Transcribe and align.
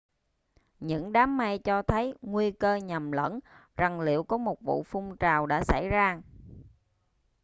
những 0.79 1.11
đám 1.11 1.37
mây 1.37 1.57
cho 1.59 1.81
thấy 1.81 2.13
nguy 2.21 2.51
cơ 2.51 2.75
nhầm 2.75 3.11
lẫn 3.11 3.39
rằng 3.77 4.01
liệu 4.01 4.23
có 4.23 4.37
một 4.37 4.61
vu 4.61 4.83
phun 4.83 5.17
trào 5.19 5.45
đã 5.45 5.63
xảy 5.63 5.89
ra 5.89 6.21